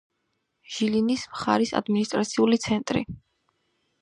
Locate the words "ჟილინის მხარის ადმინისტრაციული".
0.75-2.61